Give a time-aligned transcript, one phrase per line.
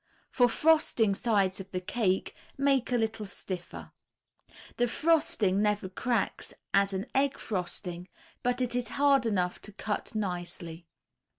[0.31, 3.91] For frosting sides of the cake, make a little stiffer.
[4.77, 8.07] This frosting never cracks as an egg frosting,
[8.41, 10.87] but is hard enough to cut nicely.